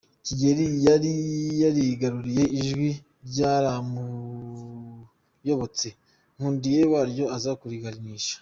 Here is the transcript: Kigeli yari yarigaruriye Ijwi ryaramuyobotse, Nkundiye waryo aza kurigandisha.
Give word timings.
Kigeli 0.25 0.65
yari 0.87 1.13
yarigaruriye 1.61 2.43
Ijwi 2.59 2.89
ryaramuyobotse, 3.27 5.87
Nkundiye 6.35 6.81
waryo 6.93 7.25
aza 7.35 7.51
kurigandisha. 7.59 8.35